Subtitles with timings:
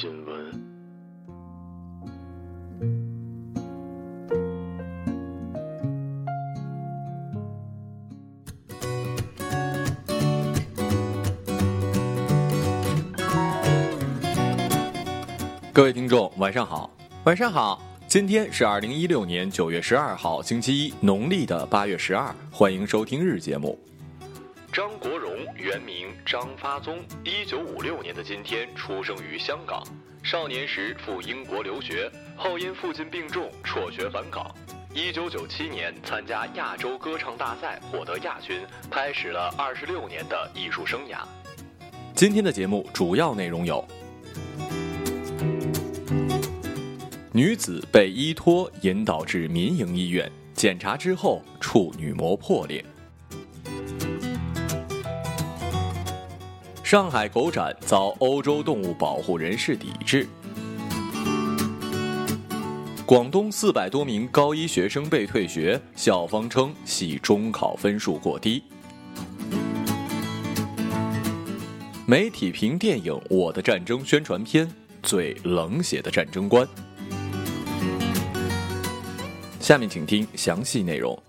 [0.00, 0.34] 新闻。
[15.72, 16.88] 各位听众，晚上好，
[17.24, 17.82] 晚上好。
[18.06, 22.32] 今天是二零一六年九月十二号，星期一，农历的八月十二。
[22.52, 23.76] 欢迎收听日节目。
[24.78, 29.82] 张国荣原名张发宗，一九五六年的今天出生于香港。
[30.22, 34.54] 少年时赴英国留学，后因父亲病重辍学返港。
[34.94, 41.26] 一九九七年参加亚洲歌唱大赛，获得亚军，开始了二十六年的艺术生涯。
[42.14, 43.84] 今天的节目主要内容有。
[47.32, 52.84] 女子被依托引导至民营医院检查之后，处女膜破裂。
[56.88, 60.26] 上海狗展遭欧洲动物保护人士抵制。
[63.04, 68.62] 广东四百多名高一学生被退学，校方称系中考分数过低。
[72.06, 74.66] 媒体评电影《我的战争》宣传片
[75.02, 76.66] 最冷血的战争观。
[79.60, 81.22] 下面请听详细内容。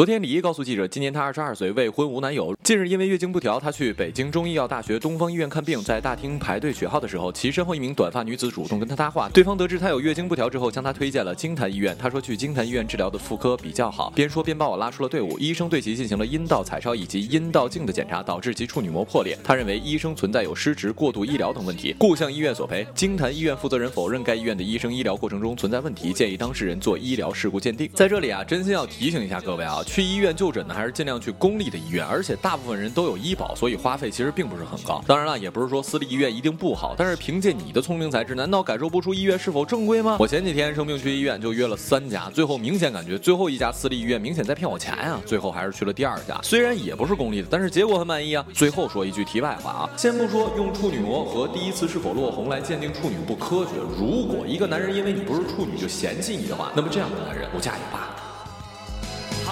[0.00, 2.56] 昨天，李毅告诉记者，今年他二十二岁，未婚无男友。
[2.64, 9.28] 近日，因为月经不调，他去北京中医药大学东方医院看病，在大厅排队取号的时候，其身后一名短发女子主动跟他搭话。
[9.28, 11.94] 对方得知他有月经不调之后，将他推荐了京坛医院。
[11.98, 14.10] 他说去京坛医院治疗的妇科比较好。
[14.16, 15.38] 边说边把我拉出了队伍。
[15.38, 19.36] 医生对其进行了阴道彩超以及阴道镜的检查，导致其处女膜破裂。
[19.44, 22.86] 他认为医生存在有失职、过度医疗等问题，故向医院索赔。
[22.94, 27.86] 京坛医院负责人否认该医院的医生医疗过程中存在问题，建议当事人做医疗事故鉴定。
[27.92, 35.02] 在这里啊，真心要提醒一下各位啊，去医院就诊呢，还是尽量去公立的医院，而且大部分人都有医保，所以花费其实并不是很高。
[35.04, 40.16] 当然了，也不是说私立医院一定不好，但是凭借你的聪明才智，难道感受不出医院是否正规吗？
[40.20, 48.46] 我前几天生病去医院，就约了三家，最后明显感觉最后一家私立医院明显在骗我钱啊，最后还是去了第二家，虽然也不是公立的，但是结果很满意啊。
[48.54, 58.29] 最后说一句题外话啊，先不说用处女膜和第一次是否落红来鉴定处女不科学，如果一个男人因为你不是处女就嫌弃你的话，那么这样的男人不嫁也罢。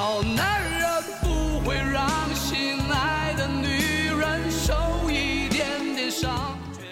[0.01, 0.89] 好男人
[1.21, 2.09] 不会让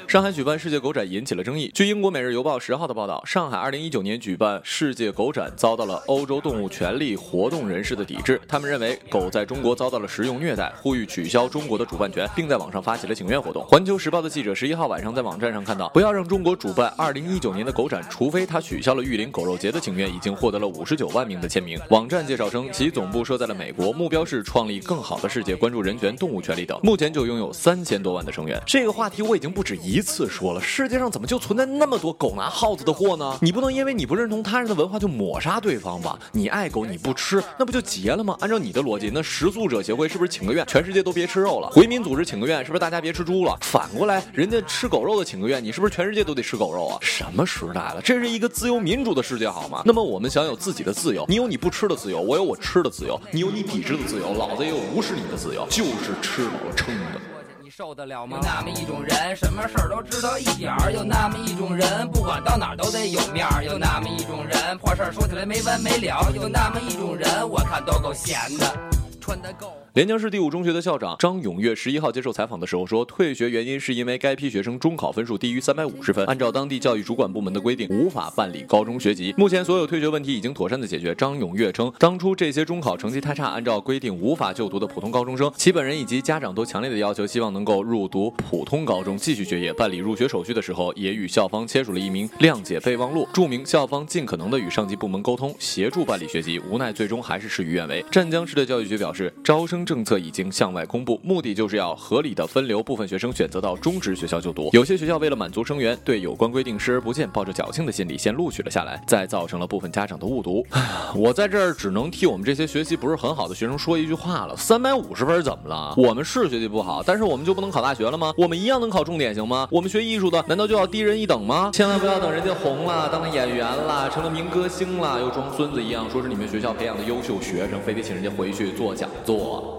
[0.08, 1.68] 上海举办世界狗展引起了争议。
[1.74, 8.40] 据英国《每日邮报》十号的报道，上海2019年举办世界狗展遭到了欧洲动物权利活动人士的抵制。
[8.46, 13.64] 他们认为狗在中国遭到了食用虐待，呼吁取消中国的主办权，并在网上发起了请愿活动。
[13.64, 21.76] 环球时报的记者十一号晚上在网站上看到，不要让中国主办2019年的狗展，除非他取消了玉林狗肉节的请愿，已经获得了59万名的签名。
[21.90, 26.78] 网站介绍称，其总部设在了美国，目标是创立更好的世界，关注人权、动物权利等。
[26.84, 28.62] 目前就拥有三千多万的成员。
[28.64, 33.38] 这个话题我已经不止一一次说了，世界上怎么就存在那么多狗拿耗子的货呢？
[33.40, 36.18] 你不能因为你不认同他人的文化就抹杀对方吧？
[36.32, 38.36] 你爱狗你不吃，那不就结了吗？
[38.40, 41.70] 按照你的逻辑，那食素者协会是不是请个愿，全世界都别吃肉了？
[41.70, 43.56] 回民组织请个愿，是不是大家别吃猪了？
[43.62, 46.98] 反过来，人家吃狗肉的请个愿，你是不是全世界都得吃狗肉啊？
[47.00, 48.02] 什么时代了？
[48.04, 49.80] 这是一个自由民主的世界好吗？
[49.86, 57.35] 那么我们享有自己的自由，你有你不吃的自由，我有我吃的自由，你有你抵制的自由，老子也有无视你的自由，就是吃饱撑的。
[57.76, 58.38] 受得了吗？
[58.38, 68.74] 有那么一种人，什么事儿都知道一点儿；有那么一种人，不管到哪儿都得有面儿；有那么一种人，破事儿说起来没完没了；有那么一种人，我看都够闲的，
[69.20, 69.85] 穿的够。
[69.96, 79.32] 连江市第五中学的校长张永月十一号接受采访的时候说，退学原因是因为该批学生中考分数低于三百五十分，按照当地教育主管部门的规定，无法办理高中学籍。
[79.38, 81.14] 目前所有退学问题已经妥善的解决。
[81.14, 89.72] 张永月称，当初这些中考成绩太差，按照规定无法就读的普通高中生，其本人以及家长都强烈的要求，希望能够入读普通高中继续学业。
[89.72, 96.58] 办理入学手续的时候，也与校方签署了一名谅解备忘录，注明校方尽可能的与上级部门沟通，协助办理学籍。
[96.70, 98.04] 无奈最终还是事与愿违。
[98.10, 104.68] 湛江市的教育局表示，招生政策已经向外公布，目的就是要合理的分流部分学生选择到中职学校就读。
[104.72, 110.66] 有些学校为了满足生源，对有关规定视而不见，抱着侥幸的心理先录取了下来，再造成了部分家长的误读。
[111.14, 115.94] 我在这儿只能替我们这些学习不是很好的学生说一句话了：三百五十分怎么了？
[115.96, 118.34] 我们是学习不好，但是我们就不能考大学了吗？
[118.36, 119.68] 我们一样能考重点行吗？
[119.70, 121.70] 我们学艺术的难道就要低人一等吗？
[121.72, 129.75] 千万不要等人家红了，当了演员了，成了民歌星了，又装孙子一样说是你们学校培养的优秀学生，非得请人家回去做讲座。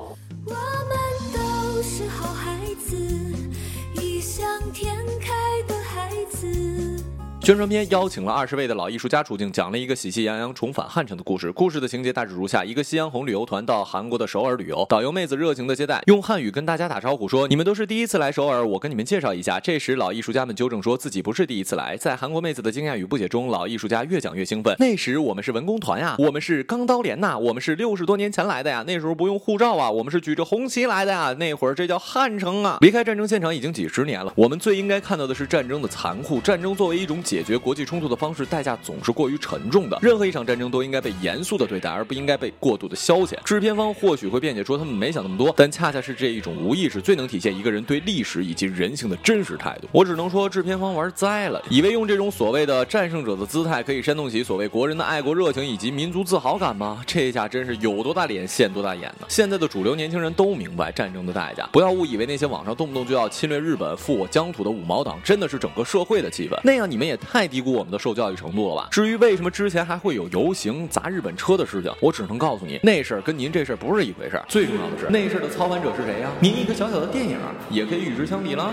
[7.48, 11.50] 宣传片邀请了二十位的老艺术家出镜，讲了一个喜气洋洋重返汉城的故事。
[11.54, 21.96] 故事的情节大致如下：一个夕阳红旅游团到韩国的首尔旅游，导游妹子热情的接待，用汉语跟大家打招呼说：“你们都是第一次来首尔，我跟你们介绍一下。”这时老艺术家们纠正说自己不是第一次来。
[21.96, 24.76] 在韩国妹子的惊讶与不解中，老艺术家越讲越兴奋。
[24.78, 32.80] 那时我们是文工团呀，我们是钢刀连呐，我们是六十多年前来的呀，那时候不用护照啊，我们是举着红旗来的呀，那会儿这叫汉城啊。
[32.82, 36.42] 离开战争现场已经几十年了，我们最应该看到的是战争的残酷。
[36.42, 38.18] 战争作为一种解解决国际冲突的。
[38.18, 40.00] 方式代价总是过于沉重的。
[40.02, 43.36] 任何一场战争都应该被严肃的对待，而不应该被过度的消遣。
[43.44, 49.88] 制片方或许会辩解说他们没想那么多，但恰恰是这一种无意识最能体现一个人对历史以及人性的真实态度。
[49.92, 57.04] 我只能说制片方玩栽了，以为用这种所谓的战胜者的姿态可以煽动起所谓国人的爱国热情以及民族自豪感吗？
[57.06, 59.28] 这下真是有多大脸现多大眼呢！
[59.30, 68.88] 现在的主流年轻人都明白战争的代价，不要误以为那些网上动不动就要侵略日本、复我疆土的五毛党真的是整个社会的气氛，那样你们也太低估我们的受教育程度了吧？
[68.90, 74.46] 至于为什么之前还会有游行砸日本车的事情，我只能告诉你，那事儿跟您这事儿不是一回事儿。
[74.48, 76.30] 最重要的是，那事儿的操盘者是谁呀？
[76.40, 77.38] 您一个小小的电影
[77.70, 78.72] 也可以与之相比了。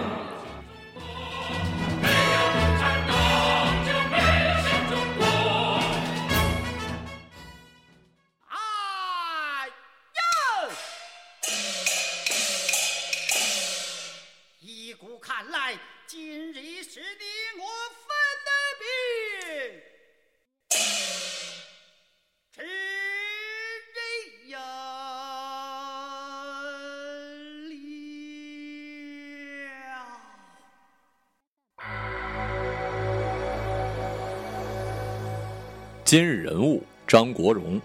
[36.15, 37.81] 今日人物张国荣，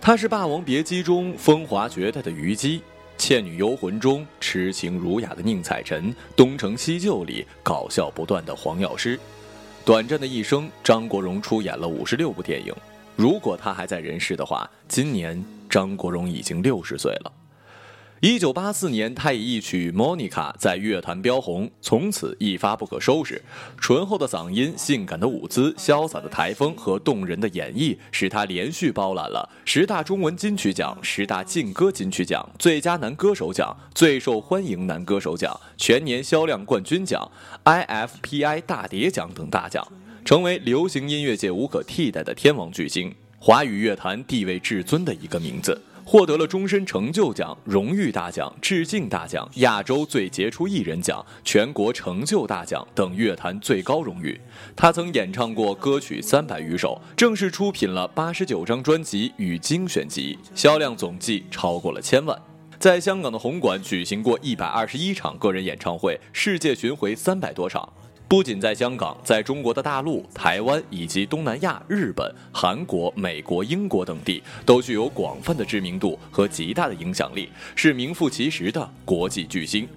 [0.00, 2.78] 他是《霸王别姬》中风华绝代的虞姬，
[3.18, 9.20] 《倩女幽魂》中痴情儒雅的宁采臣，《东成西就》里搞笑不断的黄药师。
[9.84, 12.72] 短暂的一生，张国荣出演了五十六部电影。
[13.14, 17.32] 如果他还在人世的话，今年张国荣已经六十岁了。
[18.20, 20.28] 一九八四年，他以一曲《Monica》
[20.58, 23.40] 在乐坛飙红，从此一发不可收拾。
[23.80, 37.30] 醇厚的嗓音、性感的舞姿、潇洒的台风和动人的演绎，使他连续包揽了十大中文金曲奖、十大劲歌金曲奖、最佳男歌手奖、最受欢迎男歌手奖、全年销量冠军奖、
[37.62, 39.86] IFPI 大碟奖等大奖，
[40.24, 45.80] 成为流行音乐界无可替代的天王巨星，华语乐坛地位至尊的一个名字。
[46.10, 54.40] 获得了终身成就奖、荣誉大奖、致敬大奖、亚洲最杰出艺人奖、全国成就大奖等乐坛最高荣誉。
[54.74, 62.34] 他曾演唱过歌曲三百余首，正式出品了八十九张专辑与精选集，销量总计超过了千万。
[62.78, 67.86] 在香港的红馆举行过一百二十一场个人演唱会，世界巡回三百多场。
[68.28, 79.88] 不仅在香港，在中国的大陆、台湾以及东南亚、日本、韩国、美国、英国等地，都具有广泛的知名度和极大的影响力，是名副其实的国际巨星。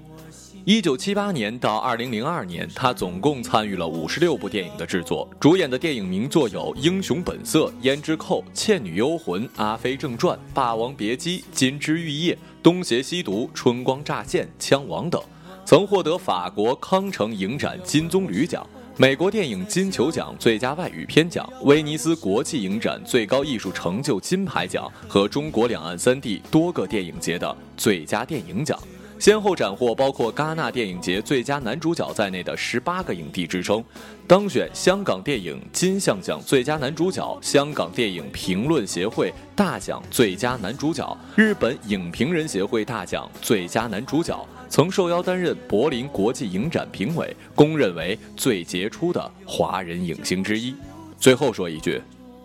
[0.64, 12.34] 一九七八年到二零零二年，他总共参与了五十六部电影的制作，主演的电影名作有《英雄本色》《胭脂扣》《倩女幽魂》《阿飞正传》《霸王别姬》《金枝玉叶》
[12.64, 15.22] 《东邪西毒》《春光乍现》《枪王》等。
[15.66, 18.66] 曾获得法国康城影展金棕榈奖、
[18.98, 28.78] 美国电影金球奖最佳外语片奖、威尼斯国际影展最高艺术成就金牌奖和中国两岸三地多个电影节的最佳电影奖，
[29.18, 33.82] 先后斩获包括戛纳电影节最佳男主角在内的十八个影帝之称，
[34.28, 44.38] 当选香港电影金像奖最佳男主角、香港电影评论协会大奖最佳男主角、日本影评人协会大奖最佳男主角。
[44.72, 50.74] 曾受邀担任柏林国际影展评委，公认为最杰出的华人影星之一。
[51.20, 52.02] 最后说一句，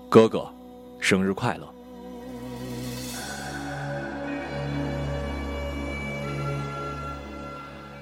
[0.08, 0.44] 哥哥，
[0.98, 1.72] 生日快乐！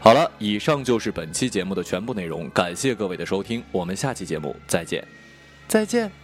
[0.01, 5.07] 好了，以上就是本期节目的全部内容，感谢各位的收听，我们下期节目再见，
[5.69, 6.24] 再见。